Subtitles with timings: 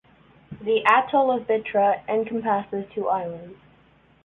[0.63, 3.59] The atoll of Bitra encompasses two islands.